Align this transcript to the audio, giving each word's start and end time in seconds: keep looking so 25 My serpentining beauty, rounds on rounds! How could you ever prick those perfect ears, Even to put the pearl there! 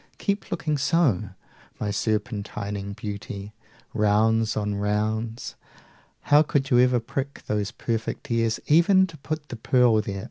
keep 0.17 0.49
looking 0.49 0.79
so 0.79 0.97
25 1.77 1.79
My 1.79 1.91
serpentining 1.91 2.93
beauty, 2.93 3.53
rounds 3.93 4.57
on 4.57 4.73
rounds! 4.73 5.53
How 6.21 6.41
could 6.41 6.71
you 6.71 6.79
ever 6.79 6.99
prick 6.99 7.43
those 7.45 7.69
perfect 7.69 8.31
ears, 8.31 8.59
Even 8.65 9.05
to 9.05 9.17
put 9.19 9.49
the 9.49 9.57
pearl 9.57 10.01
there! 10.01 10.19